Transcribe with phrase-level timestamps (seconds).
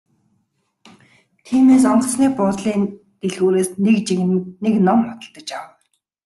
[1.45, 2.81] Тиймээс онгоцны буудлын
[3.21, 5.73] дэлгүүрээс нэг жигнэмэг нэг ном худалдаж авав.